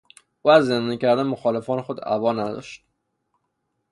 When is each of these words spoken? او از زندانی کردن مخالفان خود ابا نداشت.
او 0.41 0.51
از 0.51 0.65
زندانی 0.65 0.97
کردن 0.97 1.23
مخالفان 1.23 1.81
خود 1.81 1.99
ابا 2.03 2.33
نداشت. 2.33 2.85